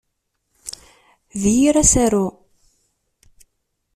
D 1.41 1.43
yir 1.57 1.75
asaru. 1.81 2.27